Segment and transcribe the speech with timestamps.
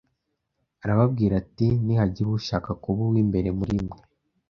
[0.83, 3.97] arababwira ati ‘Nihagira ushaka kuba uw’imbere muri mwe